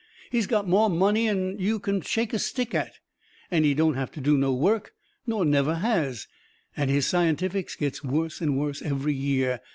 He's 0.31 0.47
got 0.47 0.67
more 0.67 0.89
money'n 0.89 1.59
you 1.59 1.77
can 1.77 2.01
shake 2.01 2.33
a 2.33 2.39
stick 2.39 2.73
at, 2.73 2.93
and 3.51 3.63
he 3.63 3.75
don't 3.75 3.93
have 3.93 4.09
to 4.13 4.19
do 4.19 4.35
no 4.35 4.51
work, 4.51 4.95
nor 5.27 5.45
never 5.45 5.75
has, 5.75 6.25
and 6.75 6.89
his 6.89 7.05
scientifics 7.05 7.75
gets 7.75 8.03
worse 8.03 8.41
and 8.41 8.57
worse 8.57 8.81
every 8.81 9.13
year. 9.13 9.61